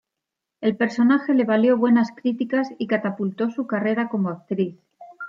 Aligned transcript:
El 0.61 0.77
personaje 0.77 1.35
le 1.35 1.43
valió 1.45 1.77
buenas 1.77 2.09
críticas 2.11 2.69
y 2.79 2.87
catapultó 2.87 3.51
su 3.51 3.67
carrera 3.67 4.09
como 4.09 4.29
actriz. 4.29 4.73